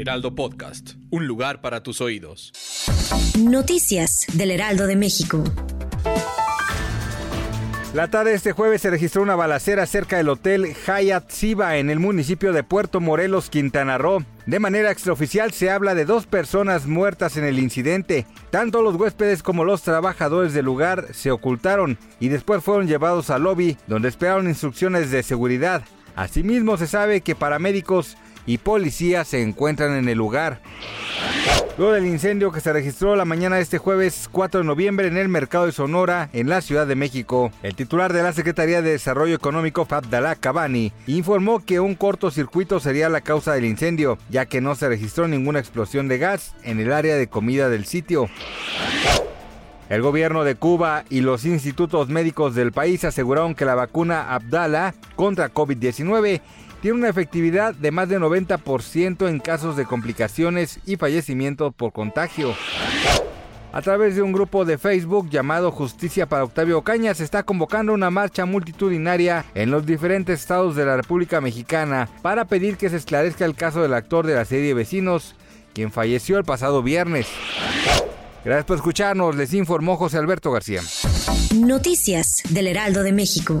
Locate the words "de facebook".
64.64-65.30